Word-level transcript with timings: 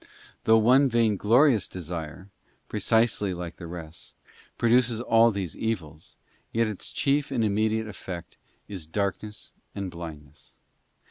Though 0.45 0.57
one 0.57 0.89
vainglorious 0.89 1.67
desire, 1.67 2.31
precisely 2.67 3.35
like 3.35 3.57
the 3.57 3.67
rest, 3.67 4.15
produces 4.57 4.99
all 4.99 5.29
these 5.29 5.55
evils, 5.55 6.15
yet 6.51 6.65
its 6.65 6.91
chief 6.91 7.29
and 7.29 7.43
im 7.43 7.51
(4) 7.51 7.51
Gluttony. 7.53 7.63
mediate 7.69 7.87
effect 7.87 8.37
is 8.67 8.87
darkness 8.87 9.51
and 9.75 9.91
blindness. 9.91 10.55